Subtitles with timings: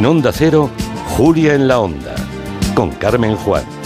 [0.00, 0.70] En Onda Cero,
[1.10, 2.14] Julia en la Onda,
[2.74, 3.79] con Carmen Juan.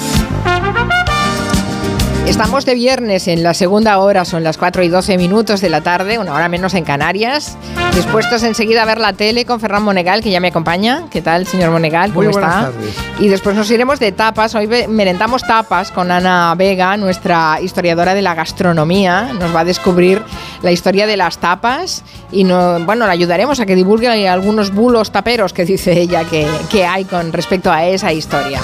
[2.27, 5.83] Estamos de viernes en la segunda hora, son las 4 y 12 minutos de la
[5.83, 7.57] tarde, una hora menos en Canarias.
[7.95, 11.05] Dispuestos enseguida a ver la tele con Ferran Monegal, que ya me acompaña.
[11.11, 12.11] ¿Qué tal, señor Monegal?
[12.13, 12.41] ¿Cómo Muy está?
[12.41, 12.95] buenas tardes.
[13.21, 14.55] Y después nos iremos de tapas.
[14.55, 19.31] Hoy merendamos tapas con Ana Vega, nuestra historiadora de la gastronomía.
[19.39, 20.23] Nos va a descubrir
[20.63, 22.03] la historia de las tapas
[22.33, 26.49] y no, bueno, la ayudaremos a que divulgue algunos bulos taperos que dice ella que,
[26.71, 28.61] que hay con respecto a esa historia.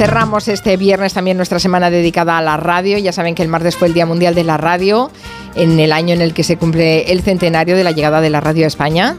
[0.00, 2.96] Cerramos este viernes también nuestra semana dedicada a la radio.
[2.96, 5.10] Ya saben que el martes fue el Día Mundial de la Radio,
[5.56, 8.40] en el año en el que se cumple el centenario de la llegada de la
[8.40, 9.18] radio a España.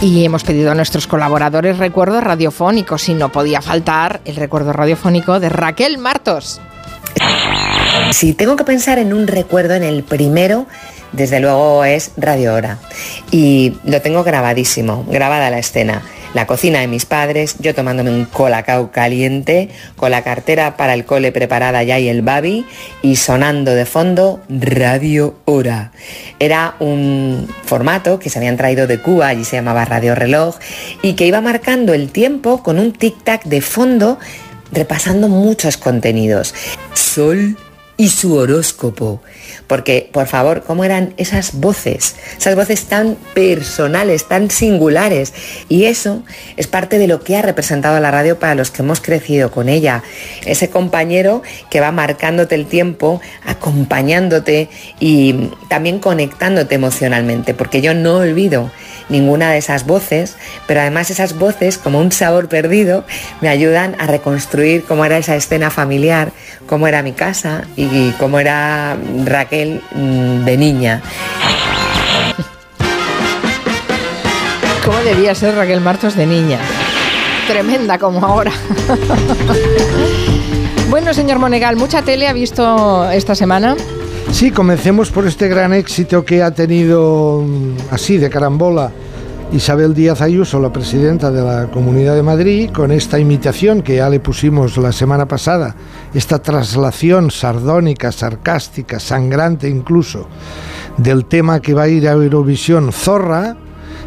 [0.00, 5.38] Y hemos pedido a nuestros colaboradores recuerdos radiofónicos y no podía faltar el recuerdo radiofónico
[5.38, 6.62] de Raquel Martos.
[8.12, 10.64] Si tengo que pensar en un recuerdo, en el primero,
[11.12, 12.78] desde luego es Radio Hora.
[13.30, 16.00] Y lo tengo grabadísimo, grabada la escena.
[16.36, 21.06] La cocina de mis padres, yo tomándome un colacao caliente, con la cartera para el
[21.06, 22.66] cole preparada ya y el babi,
[23.00, 25.92] y sonando de fondo Radio Hora.
[26.38, 30.56] Era un formato que se habían traído de Cuba, allí se llamaba Radio Reloj,
[31.00, 34.18] y que iba marcando el tiempo con un tic-tac de fondo
[34.72, 36.54] repasando muchos contenidos.
[36.92, 37.56] Sol
[37.96, 39.22] y su horóscopo.
[39.66, 42.16] Porque, por favor, ¿cómo eran esas voces?
[42.38, 45.32] Esas voces tan personales, tan singulares.
[45.68, 46.22] Y eso
[46.56, 49.68] es parte de lo que ha representado la radio para los que hemos crecido con
[49.68, 50.02] ella.
[50.44, 54.68] Ese compañero que va marcándote el tiempo, acompañándote
[55.00, 57.54] y también conectándote emocionalmente.
[57.54, 58.70] Porque yo no olvido
[59.08, 63.04] ninguna de esas voces, pero además esas voces, como un sabor perdido,
[63.40, 66.32] me ayudan a reconstruir cómo era esa escena familiar,
[66.66, 67.85] cómo era mi casa y
[68.18, 71.02] cómo era Raquel mm, de niña.
[74.84, 76.58] ¿Cómo debía ser Raquel Martos de niña?
[77.48, 78.52] Tremenda como ahora.
[80.90, 83.76] bueno, señor Monegal, ¿mucha tele ha visto esta semana?
[84.32, 88.92] Sí, comencemos por este gran éxito que ha tenido mm, así de carambola
[89.52, 94.10] Isabel Díaz Ayuso, la presidenta de la Comunidad de Madrid, con esta imitación que ya
[94.10, 95.76] le pusimos la semana pasada,
[96.12, 100.26] esta traslación sardónica, sarcástica, sangrante incluso,
[100.96, 103.56] del tema que va a ir a Eurovisión Zorra,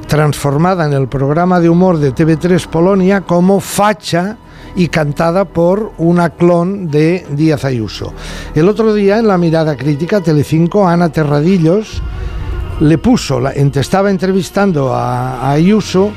[0.07, 4.37] transformada en el programa de humor de TV3 Polonia como facha
[4.75, 8.13] y cantada por una clon de Díaz Ayuso.
[8.55, 12.01] El otro día en la mirada crítica Telecinco Ana Terradillos
[12.79, 16.11] le puso, la, estaba entrevistando a, a Ayuso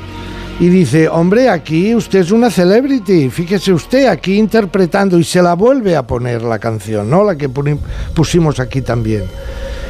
[0.59, 5.55] y dice, hombre, aquí usted es una celebrity, fíjese usted aquí interpretando y se la
[5.55, 7.23] vuelve a poner la canción, ¿no?
[7.23, 9.23] La que pusimos aquí también.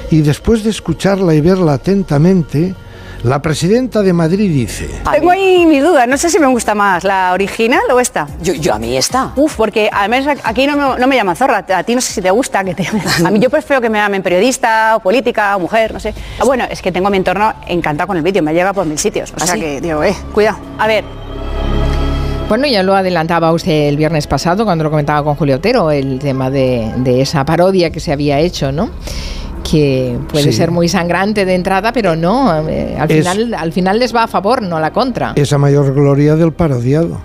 [0.10, 2.74] Y después de escucharla y verla atentamente,
[3.24, 7.04] la presidenta de Madrid dice, Tengo ahí mi duda, no sé si me gusta más
[7.06, 8.28] la original o esta.
[8.42, 9.32] Yo, yo a mí esta.
[9.38, 12.22] Uf, porque además aquí no me, no me llaman zorra, a ti no sé si
[12.22, 12.86] te gusta que te
[13.26, 16.14] A mí yo prefiero que me llamen periodista o política o mujer, no sé.
[16.40, 18.98] Ah, Bueno, es que tengo mi entorno encantado con el vídeo, me llega por mil
[19.00, 19.32] sitios.
[19.32, 19.62] O ¿Ah, sea sí?
[19.62, 20.58] que digo, eh, cuidado.
[20.78, 21.06] A ver,
[22.50, 26.20] Bueno, ya lo adelantaba usted el viernes pasado cuando lo comentaba con Julio Otero, el
[26.20, 28.90] tema de, de esa parodia que se había hecho, ¿no?
[29.70, 30.54] Que puede Sí.
[30.54, 34.24] ser muy sangrante de entrada, pero no, eh, al, Es- final, al final les va
[34.24, 35.34] a favor, no a la contra.
[35.36, 37.20] esa mayor gloria del parodiado.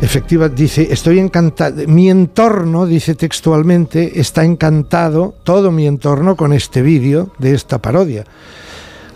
[0.00, 6.82] Efectiva, dice, estoy encantado, mi entorno, dice textualmente, está encantado, todo mi entorno, con este
[6.82, 8.24] vídeo de esta parodia.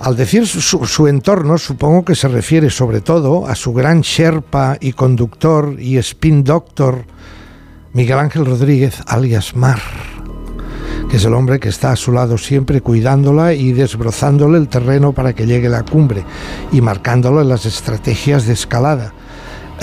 [0.00, 4.92] Al decir su entorno, supongo que se refiere sobre todo a su gran sherpa y
[4.94, 7.04] conductor y spin doctor,
[7.92, 9.78] Miguel Ángel Rodríguez, alias Mar,
[11.12, 15.34] es el hombre que está a su lado siempre cuidándola y desbrozándole el terreno para
[15.34, 16.24] que llegue la cumbre
[16.72, 19.12] y marcándole las estrategias de escalada.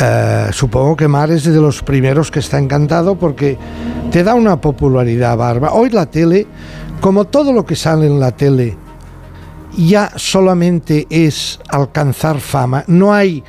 [0.02, 3.58] Eh, supongo que Mar es de los primeros que está encantado porque
[4.12, 5.74] te da una popularidad barba.
[5.74, 6.48] Hoy la tele,
[7.00, 8.76] como todo lo que sale en la tele,
[9.78, 12.84] ya solamente es alcanzar fama.
[12.88, 13.44] No hay,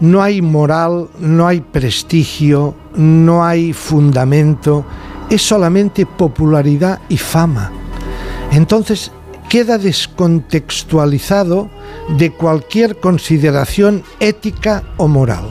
[0.00, 4.84] no hay moral, no hay prestigio, no hay fundamento.
[5.30, 7.72] Es solamente popularidad y fama.
[8.52, 9.12] Entonces
[9.48, 11.70] queda descontextualizado
[12.16, 15.50] de cualquier consideración ética o moral.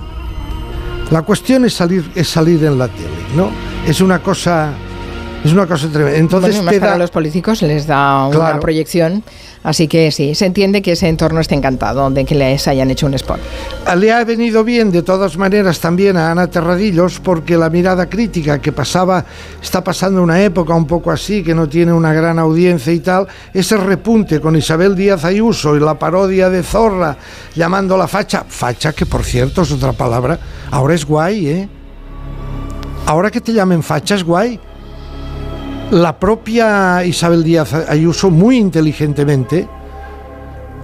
[1.12, 3.50] La cuestión es salir, es salir en la tele, ¿no?
[3.88, 4.74] Es una cosa
[5.45, 6.18] Es una cosa tremenda.
[6.18, 8.59] Entonces Bueno, más te para los políticos les da una Claro.
[8.59, 9.24] proyección,
[9.62, 13.06] así que sí, se entiende que ese entorno esté encantado de que les hayan hecho
[13.06, 13.39] un spot.
[13.95, 18.59] Le ha venido bien de todas maneras también a Ana Terradillos porque la mirada crítica
[18.59, 19.24] que pasaba,
[19.62, 23.27] está pasando una época un poco así, que no tiene una gran audiencia y tal,
[23.53, 27.15] ese repunte con Isabel Díaz Ayuso y la parodia de Zorra
[27.53, 30.39] llamándola facha, facha que por cierto es otra palabra,
[30.71, 31.69] ahora es guay, ¿eh?
[33.06, 34.59] Ahora que te llamen facha es guay.
[35.91, 39.67] La propia Isabel Díaz Ayuso muy inteligentemente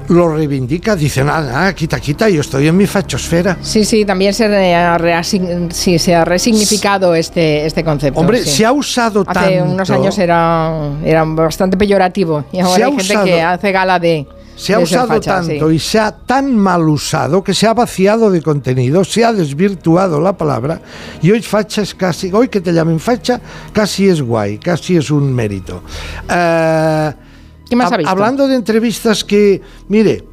[0.09, 3.57] lo reivindica, dice, nada, quita, quita, yo estoy en mi fachosfera.
[3.61, 8.19] Sí, sí, también se, re- ha reasign- sí, se ha resignificado este, este concepto.
[8.19, 8.49] Hombre, sí.
[8.57, 9.71] se ha usado Hace tanto.
[9.73, 13.99] unos años era, era bastante peyorativo y ahora ha hay gente usado- que hace gala
[13.99, 14.27] de.
[14.61, 15.47] Se ha usado facha, sí.
[15.49, 19.33] tanto y se ha tan mal usado que se ha vaciado de contenido, se ha
[19.33, 20.79] desvirtuado la palabra
[21.19, 23.41] y hoy facha es casi, hoy que te llamen facha,
[23.73, 25.81] casi es guay, casi es un mérito.
[26.29, 27.11] Eh,
[27.67, 28.11] ¿Qué más ha visto?
[28.11, 30.25] Hablando de entrevistas que, mire,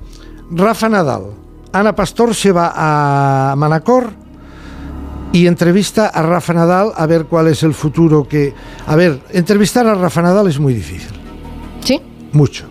[0.51, 1.31] Rafa Nadal,
[1.73, 4.13] Ana Pastor se va a Manacor
[5.33, 8.53] y entrevista a Rafa Nadal a ver cuál es el futuro que...
[8.87, 11.17] A ver, entrevistar a Rafa Nadal es muy difícil,
[11.83, 11.99] ¿Sí?
[12.33, 12.69] mucho.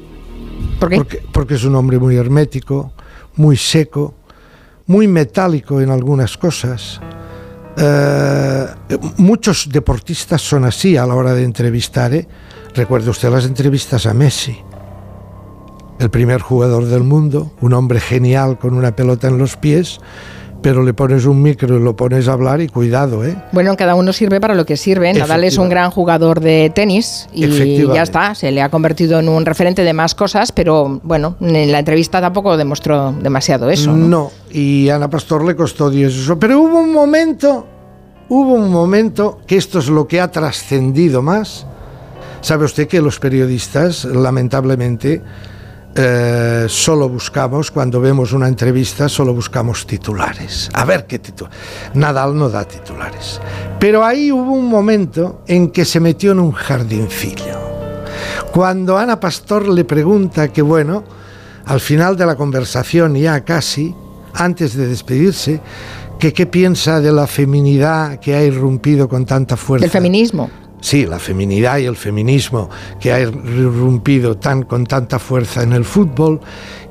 [0.80, 0.96] ¿Por qué?
[0.98, 2.94] Porque, porque es un hombre muy hermético,
[3.36, 4.14] muy seco,
[4.88, 7.00] muy metálico en algunas cosas.
[7.78, 8.66] Eh,
[9.18, 12.14] muchos deportistas son así a la hora de entrevistar.
[12.14, 12.28] ¿eh?
[12.74, 14.58] Recuerde usted las entrevistas a Messi,
[16.00, 20.00] el primer jugador del mundo, un hombre genial con una pelota en los pies,
[20.62, 23.36] pero le pones un micro y lo pones a hablar y cuidado, ¿eh?
[23.52, 25.14] Bueno, cada uno sirve para lo que sirve.
[25.14, 28.36] Nadal es un gran jugador de tenis y ya está.
[28.36, 32.22] Se le ha convertido en un referente de más cosas, pero bueno, en la entrevista
[32.22, 33.92] tampoco demostró demasiado eso.
[33.92, 34.08] ¿no?
[34.08, 36.40] No, y a Ana Pastor le costó Dios eso.
[36.40, 37.66] Pero hubo un momento,
[38.30, 41.66] hubo un momento que esto es lo que ha trascendido más.
[42.42, 45.22] Sabe usted que los periodistas, lamentablemente,
[46.00, 50.70] eh, solo buscamos, cuando vemos una entrevista, solo buscamos titulares.
[50.74, 51.52] A ver qué titular.
[51.96, 53.42] Nadal no da titulares.
[53.80, 57.58] Pero ahí hubo un momento en que se metió en un jardincillo.
[58.54, 61.04] Cuando Ana Pastor le pregunta que, bueno,
[61.66, 63.96] al final de la conversación, ya casi,
[64.34, 65.62] antes de despedirse,
[66.20, 69.84] que qué piensa de la feminidad que ha irrumpido con tanta fuerza.
[69.84, 70.50] Del feminismo.
[70.88, 72.70] Sí, la feminidad y el feminismo
[73.02, 76.40] que ha irrumpido tan, con tanta fuerza en el fútbol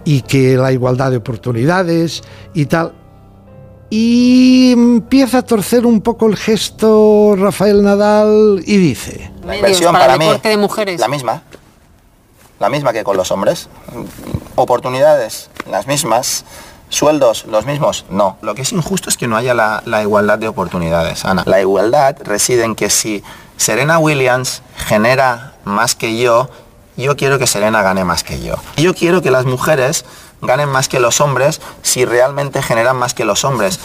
[0.05, 2.23] y que la igualdad de oportunidades
[2.53, 2.93] y tal.
[3.89, 10.19] Y empieza a torcer un poco el gesto Rafael Nadal y dice, La inversión para
[10.19, 11.01] para, mí, de mujeres.
[11.01, 11.43] la misma.
[12.61, 13.71] La misma que con los hombres.
[14.57, 16.45] Oportunidades, las mismas.
[16.91, 18.05] Sueldos, los mismos.
[18.11, 18.37] No.
[18.43, 21.45] Lo que es injusto es que no haya la, la igualdad de oportunidades, Ana.
[21.47, 23.25] La igualdad reside en que si
[23.57, 26.51] Serena Williams genera más que yo,
[26.97, 28.55] yo quiero que Serena gane más que yo.
[28.77, 30.05] Yo quiero que las mujeres
[30.43, 33.81] ganen más que los hombres si realmente generan más que los hombres.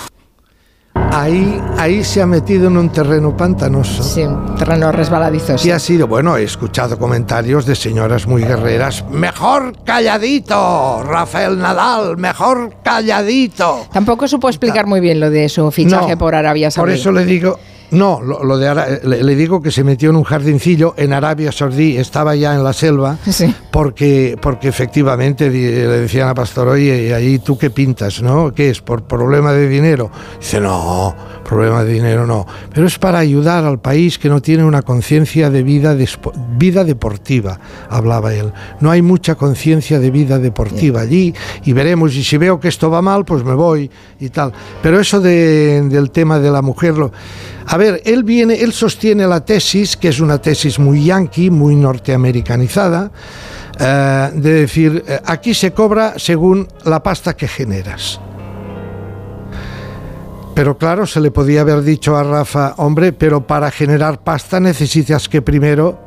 [1.12, 4.04] ahí, ahí se ha metido en un terreno pantanoso.
[4.04, 5.58] Sí, un terreno resbaladizo.
[5.58, 5.70] sí.
[5.70, 9.04] Y ha sido, bueno, he escuchado comentarios de señoras muy guerreras.
[9.10, 13.88] Mejor calladito, Rafael Nadal, mejor calladito.
[13.92, 16.94] Tampoco supo explicar muy bien lo de su fichaje No, por Arabia Por Saudí.
[16.94, 17.60] eso le digo,
[17.92, 21.14] no, lo, lo de Ara- le, le digo que se metió en un jardincillo en
[21.14, 23.54] Arabia Saudí, estaba ya en la selva, Sí.
[23.72, 28.54] porque, porque efectivamente le decían a Pastor, oye, ¿y ahí tú qué pintas, no?
[28.54, 28.82] ¿Qué es?
[28.82, 30.10] ¿Por problema de dinero?
[30.40, 34.64] Dice, no, problema de dinero no, pero es para ayudar al país que no tiene
[34.64, 35.96] una conciencia de vida,
[36.58, 38.54] vida deportiva, hablaba él.
[38.80, 41.34] No hay mucha conciencia de vida deportiva allí
[41.66, 44.54] y veremos, y si veo que esto va mal, pues me voy y tal.
[44.82, 47.12] Pero eso de- del tema de la mujer, lo,
[47.68, 51.76] a ver, él viene, él sostiene la tesis, que es una tesis muy yanqui, muy
[51.76, 53.12] norteamericanizada,
[53.80, 58.20] eh, de decir, eh, aquí se cobra según la pasta que generas.
[60.54, 65.30] Pero claro, se le podía haber dicho a Rafa, hombre, pero para generar pasta necesitas
[65.30, 66.00] que primero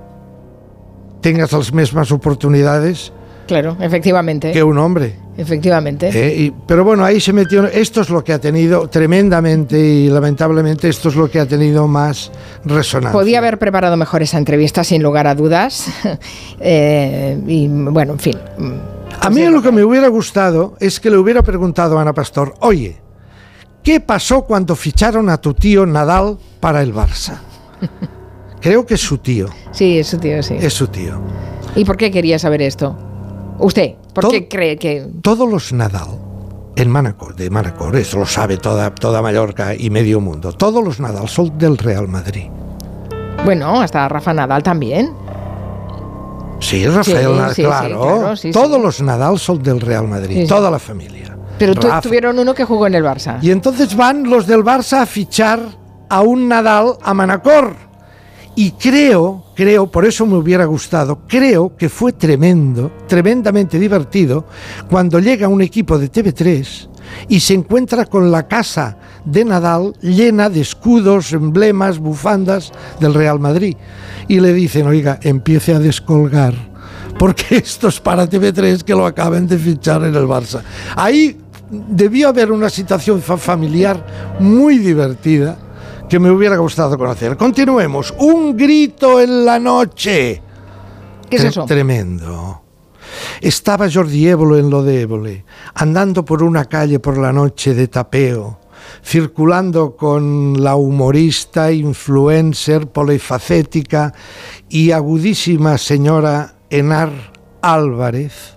[1.22, 3.12] tengas las mismas oportunidades
[3.46, 4.52] Claro, efectivamente.
[4.52, 5.16] que un hombre.
[5.36, 6.10] Efectivamente.
[6.14, 6.34] ¿eh?
[6.44, 7.64] Y- pero bueno, ahí se metió.
[7.66, 11.86] Esto es lo que ha tenido tremendamente y lamentablemente esto es lo que ha tenido
[11.88, 12.30] más
[12.64, 13.12] resonancia.
[13.18, 15.86] Podía haber preparado mejor esa entrevista, sin lugar a dudas.
[16.60, 18.38] Eh, y bueno, en fin.
[19.20, 22.54] A mí lo que me hubiera gustado es que le hubiera preguntado a Ana Pastor,
[22.60, 22.96] oye,
[23.82, 27.38] ¿qué pasó cuando ficharon a tu tío Nadal para el Barça?
[28.60, 30.56] Creo que es su tío, Sí, eso, tío, sí.
[30.58, 31.20] es su tío.
[31.76, 32.96] ¿Y por qué quería saber esto?
[33.58, 33.94] ¿Usted?
[34.12, 35.06] ¿Por qué cree que.?
[35.22, 36.08] Todos los Nadal
[36.76, 40.98] en Manacor, de Manacor, eso lo sabe toda, toda Mallorca y medio mundo, todos los
[41.00, 42.46] Nadal son del Real Madrid.
[43.44, 45.12] Bueno, hasta Rafa Nadal también.
[46.60, 48.34] Sí, Rafael Sí, Nadal, sí, sí, claro.
[48.52, 51.36] Todos los Nadal son del Real Madrid, toda la familia.
[51.58, 53.38] Pero tu- tuvieron uno que jugó en el Barça.
[53.42, 55.60] Y entonces van los del Barça a fichar
[56.08, 57.74] a un Nadal a Manacor.
[58.56, 64.46] Y creo, creo, por eso me hubiera gustado, creo que fue tremendo, tremendamente divertido,
[64.88, 66.88] cuando llega un equipo de TV3
[67.28, 72.70] y se encuentra con la casa de Nadal llena de escudos, emblemas, bufandas
[73.00, 73.76] del Real Madrid.
[74.28, 76.54] Y le dicen, oiga, empiece a descolgar,
[77.18, 80.62] porque esto es para TV3 que lo acaban de fichar en el Barça.
[80.94, 81.36] Ahí
[81.70, 85.58] debió haber una situación fa- familiar muy divertida
[86.14, 87.36] que me hubiera gustado conocer.
[87.36, 88.14] Continuemos.
[88.18, 90.40] Un grito en la noche.
[91.28, 91.64] ¿Qué es eso?
[91.64, 92.62] Tremendo.
[93.40, 95.44] Estaba Jordi Évole en lo de Évole,
[95.74, 98.60] andando por una calle por la noche de tapeo,
[99.04, 104.14] circulando con la humorista, influencer, polifacética
[104.68, 107.10] y agudísima señora Enar
[107.60, 108.53] Álvarez.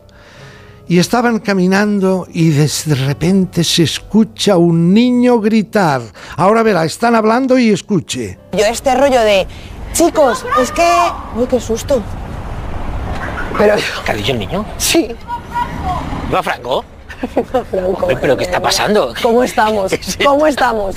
[0.89, 2.69] Y estaban caminando y de
[3.05, 6.01] repente se escucha un niño gritar.
[6.37, 8.39] Ahora verá, están hablando y escuche.
[8.53, 9.45] Yo este rollo de,
[9.91, 10.87] chicos, es que...
[11.35, 12.01] Uy, qué susto.
[13.57, 13.75] Pero
[14.05, 14.65] ¿Qué ha dicho el niño?
[14.77, 15.09] sí,
[16.27, 16.85] ¿Viva Franco?
[17.69, 18.01] Franco.
[18.01, 19.13] Hombre, ¿Pero qué está pasando?
[19.21, 19.91] ¿Cómo estamos?
[20.01, 20.23] Sí.
[20.23, 20.95] ¿Cómo estamos?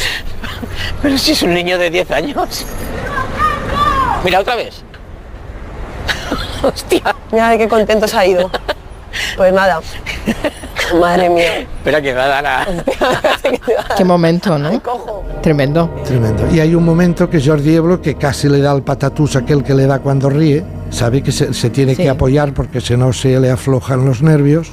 [1.02, 2.66] Pero si es un niño de 10 años.
[4.24, 4.82] Mira, otra vez.
[6.62, 7.16] Hostia.
[7.32, 8.50] Mira de qué contento se ha ido.
[9.36, 9.80] Pues nada.
[11.00, 11.60] Madre mía.
[11.60, 12.66] Espera que va a dar a...
[13.96, 14.82] Qué momento, ¿no?
[14.82, 15.24] Cojo.
[15.42, 15.88] Tremendo.
[16.04, 16.48] Tremendo.
[16.52, 19.74] Y hay un momento que Jordi Évole, que casi le da el patatús aquel que
[19.74, 22.02] le da cuando ríe, sabe que se, se tiene Sí.
[22.02, 24.72] que apoyar porque si no se le aflojan los nervios.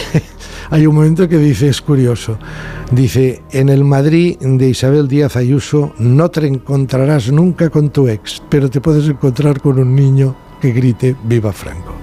[0.70, 2.38] hay un momento que dice, es curioso,
[2.90, 8.42] dice, en el Madrid de Isabel Díaz Ayuso no te encontrarás nunca con tu ex,
[8.48, 11.93] pero te puedes encontrar con un niño que grite Viva Franco.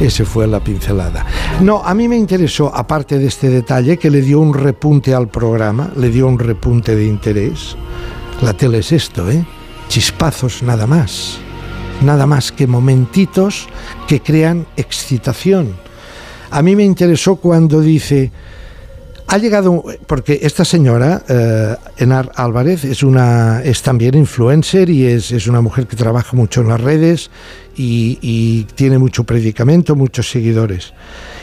[0.00, 1.26] Ese fue la pincelada.
[1.60, 5.28] No, a mí me interesó, aparte de este detalle, que le dio un repunte al
[5.28, 7.76] programa, le dio un repunte de interés.
[8.42, 9.44] La tele es esto, ¿eh?
[9.88, 11.38] Chispazos nada más.
[12.02, 13.66] Nada más que momentitos
[14.06, 15.74] que crean excitación.
[16.50, 18.30] A mí me interesó cuando dice,
[19.28, 25.30] ha llegado, porque esta señora, eh, Enar Álvarez, es, una, es también influencer y es,
[25.32, 27.30] es una mujer que trabaja mucho en las redes
[27.76, 30.94] y, y tiene mucho predicamento, muchos seguidores.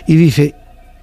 [0.08, 0.56] Y dice,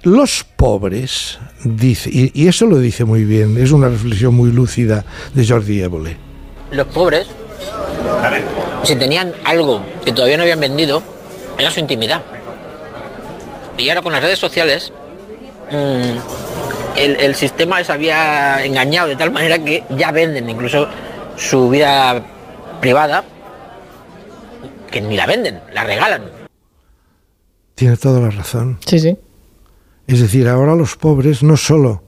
[0.03, 5.05] los pobres, dice, y, y eso lo dice muy bien, es una reflexión muy lúcida
[5.33, 6.17] de Jordi Évole.
[6.71, 7.27] Los pobres,
[8.83, 11.01] si tenían algo que todavía no habían vendido,
[11.57, 12.21] era su intimidad.
[13.77, 14.91] Y ahora con las redes sociales,
[15.71, 16.52] mm,
[16.97, 20.87] el, el sistema les había engañado de tal manera que ya venden incluso
[21.35, 22.21] su vida
[22.81, 23.23] privada,
[24.91, 26.23] que ni la venden, la regalan.
[27.75, 28.77] Tiene toda la razón.
[28.85, 29.17] Sí, sí.
[30.05, 32.03] Es decir, ahora los pobres no solo,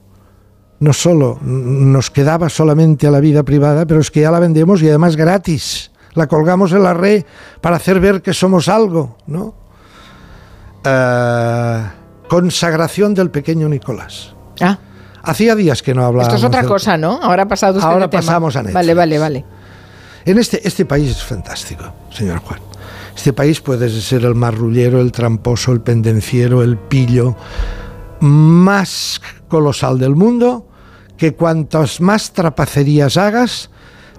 [0.78, 4.82] no solo nos quedaba solamente a la vida privada, pero es que ya la vendemos
[4.82, 5.90] y además gratis.
[6.14, 7.24] La colgamos en la red
[7.60, 9.54] para hacer ver que somos algo, ¿no?
[10.84, 11.82] Eh,
[12.28, 14.35] consagración del pequeño Nicolás.
[14.60, 14.78] Ah,
[15.22, 16.34] Hacía días que no hablábamos.
[16.34, 17.18] esto es otra cosa, ¿no?
[17.20, 18.20] Ahora ha pasado usted Ahora tema.
[18.22, 18.74] pasamos a Netflix.
[18.74, 19.44] Vale, vale, vale.
[20.24, 22.60] En este, este país es fantástico, señor Juan.
[23.16, 27.34] Este país puede ser el marrullero, el tramposo, el pendenciero, el pillo
[28.20, 30.68] más colosal del mundo,
[31.16, 33.70] que cuantas más trapacerías hagas,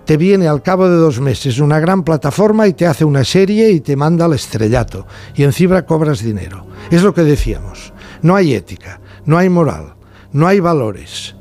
[0.06, 3.72] te viene al cabo de dos meses una gran plataforma y te hace una serie
[3.72, 5.06] y te manda al estrellato.
[5.36, 6.66] Y encima cobras dinero.
[6.90, 7.94] Es lo que decíamos.
[8.22, 9.96] No hay ética, no hay moral,
[10.32, 11.36] no hay valores,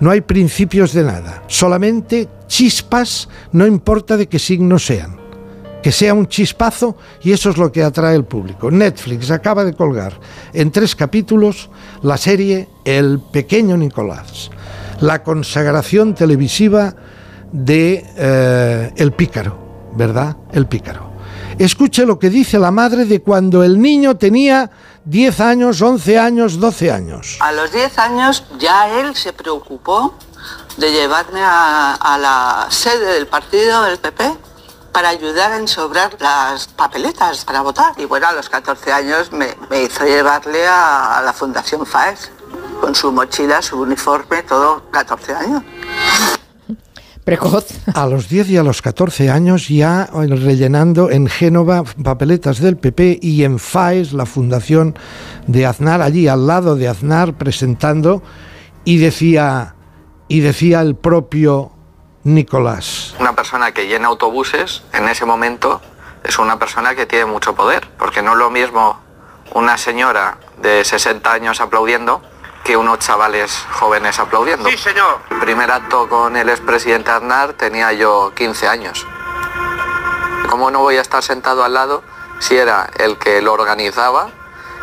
[0.00, 1.42] no hay principios de nada.
[1.46, 5.16] Solamente chispas, no importa de qué signo sean.
[5.82, 8.70] Que sea un chispazo y eso es lo que atrae al público.
[8.70, 10.14] Netflix acaba de colgar
[10.52, 11.70] en tres capítulos
[12.02, 14.50] la serie El pequeño Nicolás,
[15.00, 16.94] la consagración televisiva
[17.52, 20.36] de eh, El Pícaro, ¿verdad?
[20.52, 21.05] El Pícaro.
[21.58, 24.70] Escuche lo que dice la madre de cuando el niño tenía
[25.04, 27.38] 10 años, 11 años, 12 años.
[27.40, 30.14] A los 10 años ya él se preocupó
[30.76, 34.36] de llevarme a, la sede del partido del PP
[34.92, 37.94] para ayudar a ensobrar las papeletas para votar.
[37.98, 42.30] Y bueno, a los 14 años me, me hizo llevarle a, a la Fundación FAES
[42.80, 45.62] con su mochila, su uniforme, todo 14 años.
[47.26, 47.66] Precoz.
[47.92, 53.18] A los 10 y a los 14 años ya rellenando en Génova papeletas del PP
[53.20, 54.96] y en FAES, la fundación
[55.48, 58.22] de Aznar, allí al lado de Aznar presentando
[58.84, 59.74] y decía
[60.28, 61.72] y decía el propio
[62.22, 63.16] Nicolás.
[63.18, 65.80] Una persona que llena autobuses en ese momento
[66.22, 69.00] es una persona que tiene mucho poder, porque no es lo mismo
[69.52, 72.22] una señora de 60 años aplaudiendo
[72.66, 74.68] que unos chavales jóvenes aplaudiendo.
[74.68, 75.20] Sí, señor.
[75.30, 79.06] El primer acto con el expresidente Aznar tenía yo 15 años.
[80.50, 82.02] ¿Cómo no voy a estar sentado al lado
[82.40, 84.30] si era el que lo organizaba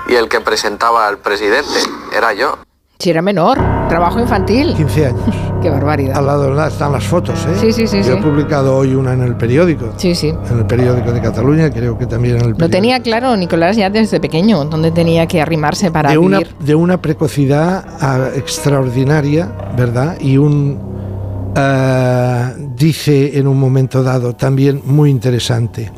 [0.08, 1.80] y el que presentaba al presidente?
[2.14, 2.58] Era yo.
[3.00, 3.60] Si era menor,
[3.90, 4.74] trabajo infantil.
[4.78, 5.43] 15 años.
[5.64, 6.18] Qué barbaridad.
[6.18, 7.56] Al lado de la- están las fotos, ¿eh?
[7.60, 9.94] Sí, sí, sí, Yo he publicado hoy una en el periódico.
[9.98, 10.28] Sí, sí.
[10.52, 12.76] En el periódico de Cataluña, creo que también en el Lo periódico.
[12.78, 16.54] tenía claro Nicolás ya desde pequeño, donde tenía que arrimarse para de una, vivir.
[16.60, 20.18] de una precocidad ah, extraordinaria, ¿verdad?
[20.20, 25.92] Y un, ah, dice en un momento dado también muy interesante,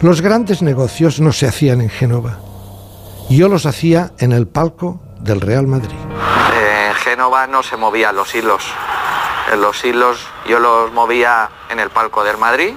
[0.00, 2.38] los grandes negocios no se hacían en Génova,
[3.30, 5.94] yo los hacía en el palco del Real Madrid.
[6.88, 8.64] En Génova no se movían los hilos.
[9.56, 12.74] Los hilos yo los movía en el palco del Madrid.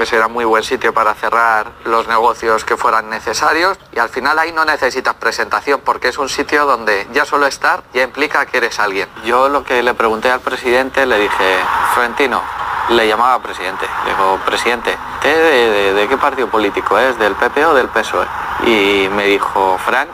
[0.00, 4.38] Ese era muy buen sitio para cerrar los negocios que fueran necesarios y al final
[4.38, 8.58] ahí no necesitas presentación porque es un sitio donde ya solo estar ya implica que
[8.58, 9.08] eres alguien.
[9.24, 11.58] Yo lo que le pregunté al presidente le dije,
[11.94, 12.42] Florentino,
[12.90, 17.18] le llamaba presidente, le digo, presidente, ¿usted de, de- qué partido político es?
[17.18, 18.26] ¿Del PP o del PSOE?
[18.66, 18.70] E?".
[18.70, 20.08] Y me dijo, Frank,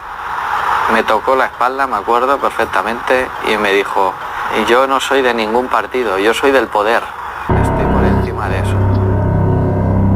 [0.92, 4.14] me tocó la espalda, me acuerdo perfectamente, y me dijo,
[4.68, 7.02] yo no soy de ningún partido, yo soy del poder.
[7.48, 8.76] Estoy por encima de eso.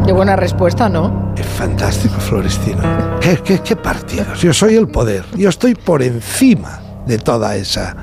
[0.05, 1.33] Qué buena respuesta, ¿no?
[1.37, 2.83] Es fantástico, Florestino.
[3.21, 4.41] ¿Qué, qué, qué partidos?
[4.41, 7.97] Yo soy el poder, yo estoy por encima de toda esa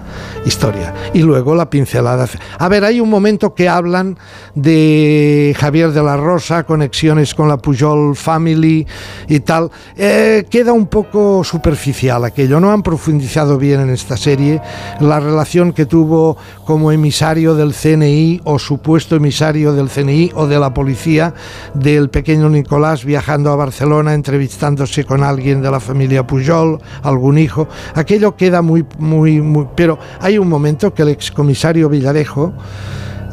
[0.45, 0.93] historia.
[1.13, 2.27] Y luego la pincelada.
[2.57, 4.17] A ver, hay un momento que hablan
[4.55, 8.85] de Javier de la Rosa, conexiones con la Pujol Family
[9.27, 9.69] y tal.
[9.95, 12.59] Eh, queda un poco superficial aquello.
[12.59, 14.61] No han profundizado bien en esta serie
[14.99, 20.59] la relación que tuvo como emisario del CNI o supuesto emisario del CNI o de
[20.59, 21.33] la policía
[21.73, 27.67] del pequeño Nicolás viajando a Barcelona, entrevistándose con alguien de la familia Pujol, algún hijo.
[27.95, 29.67] Aquello queda muy, muy, muy.
[29.75, 32.53] Pero hay un momento que el excomisario Villarejo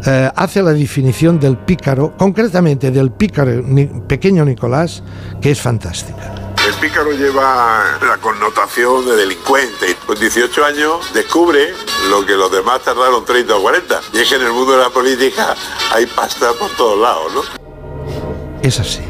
[0.07, 5.03] eh, hace la definición del pícaro, concretamente del pícaro ni- pequeño Nicolás,
[5.41, 6.35] que es fantástica.
[6.67, 9.97] El pícaro lleva la connotación de delincuente.
[10.07, 11.69] Con 18 años descubre
[12.11, 14.01] lo que los demás tardaron 30 o 40.
[14.13, 15.55] Y es que en el mundo de la política
[15.93, 17.41] hay pasta por todos lados, ¿no?
[18.63, 19.01] Es así.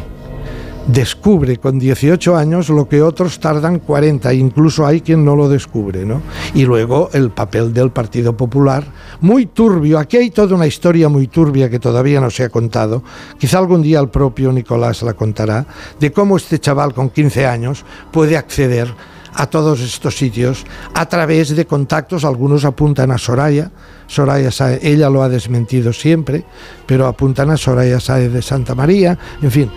[0.87, 6.05] Descubre con 18 años lo que otros tardan 40, incluso hay quien no lo descubre,
[6.05, 6.23] ¿no?
[6.55, 8.85] Y luego el papel del Partido Popular,
[9.21, 13.05] muy turbio, aquí hay toda una historia muy turbia que todavía no se ha contado,
[13.39, 15.67] quizá algún día el propio Nicolás la contará,
[16.01, 18.93] de cómo este chaval con 15 años puede acceder
[19.35, 20.65] a todos estos sitios
[20.95, 23.71] a través de contactos, algunos apuntan a Soraya,
[24.07, 24.51] Soraya
[24.83, 26.45] ella lo ha desmentido siempre,
[26.87, 29.71] pero apuntan a Soraya Sáez de Santa María, en fin.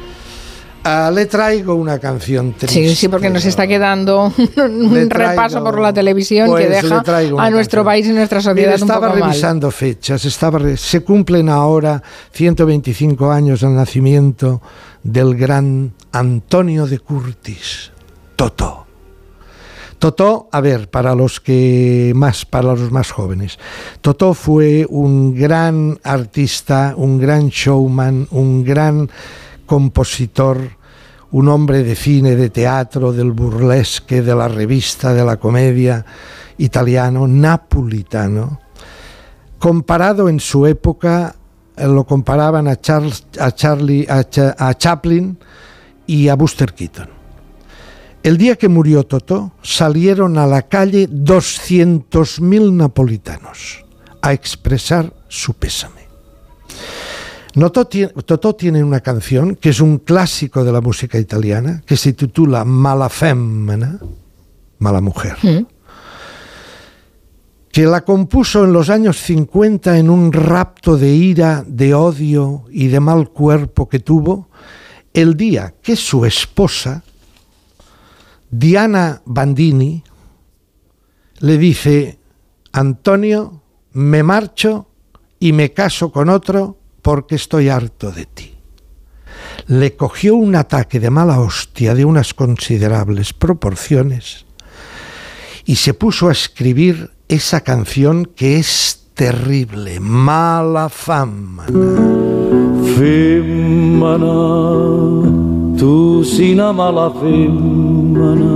[0.86, 2.90] Ah, le traigo una canción triste.
[2.90, 6.76] Sí, sí, porque nos está quedando un traigo- repaso por la televisión Pues que le
[6.76, 7.86] deja a nuestro canción.
[7.86, 9.30] país y nuestra Mira, sociedad un estaba poco mal.
[9.30, 14.62] revisando fechas, estaba re- se cumplen ahora 125 años del nacimiento
[15.04, 17.92] del gran Antonio de Curtis,
[18.36, 18.86] Totó.
[20.00, 23.58] Totó, a ver, para los que más, para los más jóvenes,
[24.02, 29.10] Totó fue un gran artista, un gran showman, un gran
[29.66, 30.58] compositor,
[31.32, 36.06] un hombre de cine, de teatro, del burlesque, de la revista, de la comedia
[36.58, 38.60] italiano, napolitano.
[39.60, 41.36] Comparado en su época,
[41.76, 45.38] eh, lo comparaban a, Charles, a, Charlie, a, Cha- a Chaplin
[46.06, 47.10] y a Buster Keaton.
[48.22, 53.84] El día que murió Totó, salieron a la calle 200.000 napolitanos
[54.22, 56.04] a expresar su pésame.
[57.54, 62.66] Totó tiene una canción que es un clásico de la música italiana, que se titula
[62.66, 64.00] Mala Femmina,
[64.80, 65.38] Mala Mujer,
[67.72, 72.88] que la compuso en los años 50 en un rapto de ira, de odio y
[72.88, 74.50] de mal cuerpo que tuvo
[75.14, 77.04] el día que su esposa,
[78.50, 80.04] Diana Bandini,
[81.40, 82.18] le dice,
[82.72, 83.62] Antonio,
[83.92, 84.88] me marcho
[85.40, 88.54] y me caso con otro porque estoy harto de ti.
[89.68, 94.48] Le cogió un ataque de mala hostia de unas considerables proporciones
[95.66, 101.66] y se puso a escribir esa canción que es terrible, Mala Fama.
[102.96, 104.28] Femmina,
[105.78, 108.56] tu sei una mala femmina,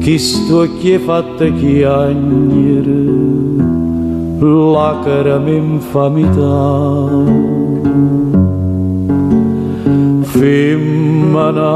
[0.00, 3.27] che sto che fatta chiagnere, la
[5.04, 7.08] cara m'infamità.
[10.22, 11.72] Femmina,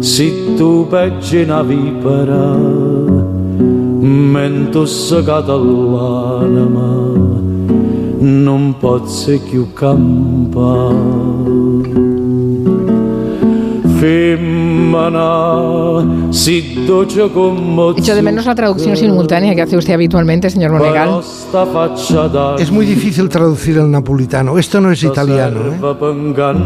[0.00, 2.56] si tu peggi una vipera,
[3.98, 6.90] mento segata l'anima,
[8.18, 11.49] non posso più campare.
[17.96, 21.20] Echo de menos la traducción simultánea que hace usted habitualmente, señor Monegal.
[22.58, 24.58] Es muy difícil traducir el napolitano.
[24.58, 25.78] Esto no es italiano, ¿eh?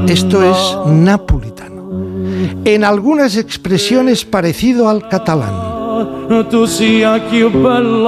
[0.09, 1.75] esto es napolitano.
[2.65, 5.74] En algunas expresiones parecido al catalán.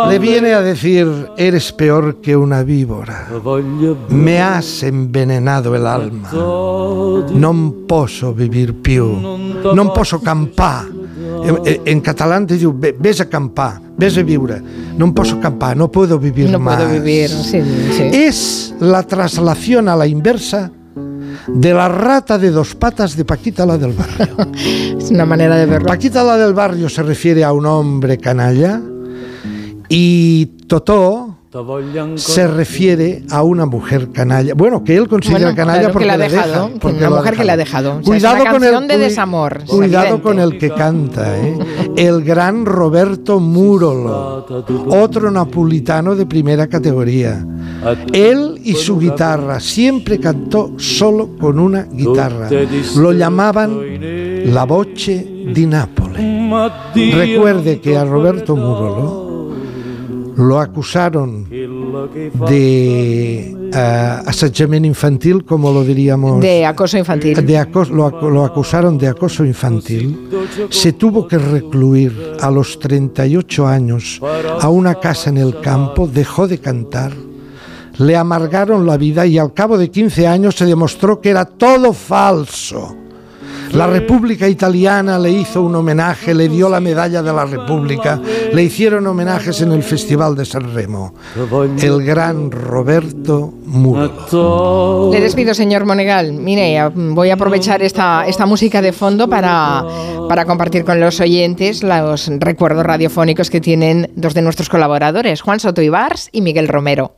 [0.08, 1.06] Le viene a decir,
[1.36, 3.28] eres peor que una víbora.
[4.08, 6.30] Me has envenenado el alma.
[7.32, 9.16] Non posso vivir più.
[9.74, 10.86] Non posso campar.
[11.46, 14.58] En, en catalán te diu, "Ve- ves a campar, ves a viure.
[14.96, 16.76] Non posso campar, no puedo vivir No más.
[16.80, 17.60] puedo vivir, sí,
[17.94, 18.02] sí.
[18.12, 20.70] Es la traslación a la inversa
[21.46, 24.36] de la rata de dos patas de Paquita la del barrio.
[24.98, 25.86] Es una manera de verlo.
[25.86, 28.80] Paquita la del barrio se refiere a un hombre canalla
[29.88, 31.35] y Totó
[32.16, 34.54] se refiere a una mujer canalla.
[34.54, 37.10] Bueno, que él considera Bueno, canalla claro, que porque la dejado, deja, que porque una
[37.10, 37.90] mujer que la ha dejado.
[37.90, 41.58] O sea, es Cuidado con el de desamor, Cuidado con el que canta, ¿eh?
[41.96, 44.46] el gran Roberto Múrolo,
[44.88, 47.46] otro napolitano de primera categoría.
[48.12, 52.48] Él y su guitarra siempre cantó solo con una guitarra.
[52.96, 56.22] Lo llamaban la voce di Nápoles.
[56.94, 59.25] Recuerde que a Roberto Múrolo
[60.36, 61.46] lo acusaron
[62.48, 63.70] de
[64.26, 66.40] assetjament infantil, como lo diríamos.
[66.40, 67.44] De acoso infantil.
[67.44, 70.28] De acos- lo, ac- lo acusaron de acoso infantil.
[70.70, 74.20] Se tuvo que recluir a los 38 años
[74.60, 77.12] a una casa en el campo, dejó de cantar.
[77.98, 81.92] Le amargaron la vida y al cabo de 15 años se demostró que era todo
[81.94, 82.94] falso.
[83.76, 88.18] La República Italiana le hizo un homenaje, le dio la medalla de la República,
[88.50, 91.12] le hicieron homenajes en el Festival de San Remo.
[91.82, 95.10] El gran Roberto Muro.
[95.12, 96.32] Le despido, señor Monegal.
[96.32, 99.84] Mire, voy a aprovechar esta, esta música de fondo para,
[100.26, 105.60] para compartir con los oyentes los recuerdos radiofónicos que tienen dos de nuestros colaboradores, Juan
[105.60, 107.12] Soto Ibars y Miguel Romero.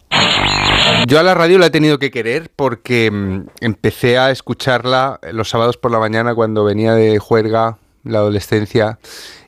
[1.06, 5.48] Yo a la radio la he tenido que querer porque mm, empecé a escucharla los
[5.48, 8.98] sábados por la mañana cuando venía de juerga, la adolescencia,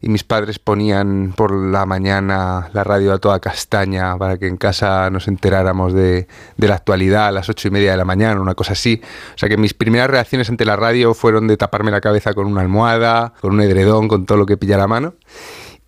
[0.00, 4.56] y mis padres ponían por la mañana la radio a toda castaña para que en
[4.56, 8.54] casa nos enteráramos de, la actualidad a las ocho y media de la mañana, una
[8.54, 9.00] cosa así.
[9.34, 12.46] O sea que mis primeras reacciones ante la radio fueron de taparme la cabeza con
[12.46, 15.14] una almohada, con un edredón, con todo lo que pilla la mano.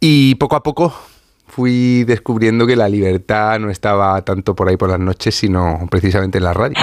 [0.01, 0.93] Y poco a poco
[1.53, 6.39] fui descubriendo que la libertad no estaba tanto por ahí por las noches, sino precisamente
[6.39, 6.79] en la radio.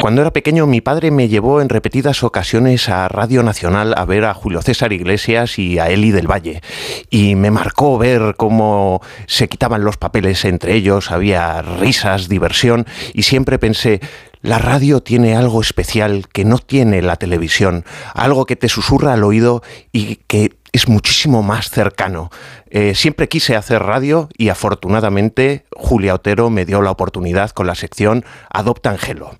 [0.00, 4.24] Cuando era pequeño mi padre me llevó en repetidas ocasiones a Radio Nacional a ver
[4.24, 6.62] a Julio César Iglesias y a Eli del Valle.
[7.10, 13.22] Y me marcó ver cómo se quitaban los papeles entre ellos, había risas, diversión y
[13.22, 14.00] siempre pensé,
[14.42, 19.22] la radio tiene algo especial que no tiene la televisión, algo que te susurra al
[19.22, 22.30] oído y que es muchísimo más cercano.
[22.68, 27.74] Eh, siempre quise hacer radio y afortunadamente Julia Otero me dio la oportunidad con la
[27.74, 29.30] sección Adopta Angelo.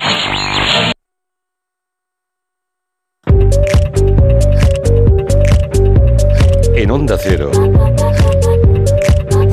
[6.75, 7.51] En Onda Cero.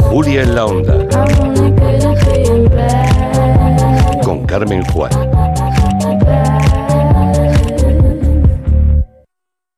[0.04, 1.08] Julia en la Onda.
[4.24, 5.23] Con Carmen Juan.